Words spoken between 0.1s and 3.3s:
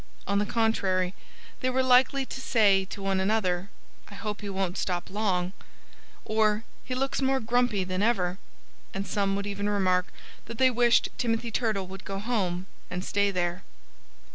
On the contrary, they were quite likely to say to one